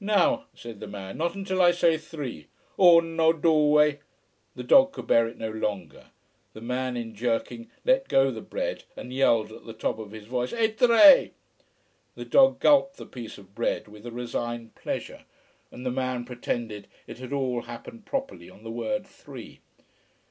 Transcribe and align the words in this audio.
"Now!" 0.00 0.46
said 0.54 0.80
the 0.80 0.86
man, 0.86 1.18
"not 1.18 1.34
until 1.34 1.60
I 1.60 1.70
say 1.70 1.98
three 1.98 2.46
_Uno 2.78 3.30
due_" 3.34 3.92
the 4.54 4.62
dog 4.62 4.92
could 4.92 5.06
bear 5.06 5.28
it 5.28 5.36
no 5.36 5.50
longer, 5.50 6.06
the 6.54 6.62
man 6.62 6.96
in 6.96 7.14
jerking 7.14 7.70
let 7.84 8.08
go 8.08 8.30
the 8.30 8.40
bread 8.40 8.84
and 8.96 9.12
yelled 9.12 9.52
at 9.52 9.66
the 9.66 9.74
top 9.74 9.98
of 9.98 10.12
his 10.12 10.24
voice 10.24 10.54
"e 10.54 10.68
tre!" 10.68 11.32
The 12.14 12.24
dog 12.24 12.58
gulped 12.58 12.96
the 12.96 13.04
piece 13.04 13.36
of 13.36 13.54
bread 13.54 13.86
with 13.86 14.06
a 14.06 14.10
resigned 14.10 14.74
pleasure, 14.76 15.26
and 15.70 15.84
the 15.84 15.90
man 15.90 16.24
pretended 16.24 16.88
it 17.06 17.18
had 17.18 17.34
all 17.34 17.60
happened 17.60 18.06
properly 18.06 18.48
on 18.48 18.64
the 18.64 18.70
word 18.70 19.06
"three." 19.06 19.60